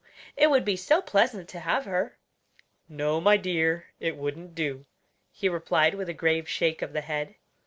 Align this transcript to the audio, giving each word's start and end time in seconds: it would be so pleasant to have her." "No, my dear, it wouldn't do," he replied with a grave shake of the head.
it 0.35 0.49
would 0.49 0.65
be 0.65 0.75
so 0.75 0.99
pleasant 0.99 1.47
to 1.47 1.59
have 1.59 1.85
her." 1.85 2.17
"No, 2.89 3.21
my 3.21 3.37
dear, 3.37 3.93
it 3.99 4.15
wouldn't 4.17 4.55
do," 4.55 4.87
he 5.31 5.47
replied 5.47 5.93
with 5.93 6.09
a 6.09 6.13
grave 6.15 6.49
shake 6.49 6.81
of 6.81 6.93
the 6.93 7.01
head. 7.01 7.35